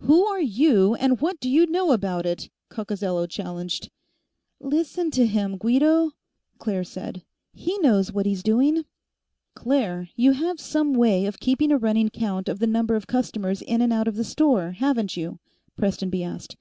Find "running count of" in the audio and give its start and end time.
11.78-12.58